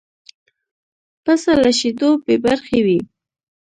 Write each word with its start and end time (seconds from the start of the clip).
پسه 1.23 1.51
له 1.63 1.71
شیدو 1.79 2.09
بې 2.25 2.35
برخې 2.45 2.79
وي. 2.85 2.99